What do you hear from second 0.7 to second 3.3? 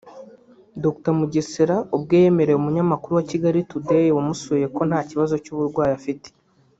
Dr Mugesera ubwe yemereye umunyamakuru wa